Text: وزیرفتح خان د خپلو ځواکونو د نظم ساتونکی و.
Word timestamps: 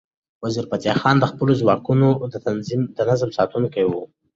وزیرفتح 0.43 0.93
خان 1.01 1.15
د 1.19 1.25
خپلو 1.31 1.51
ځواکونو 1.61 2.07
د 2.97 2.99
نظم 3.09 3.29
ساتونکی 3.37 3.83
و. 3.87 3.91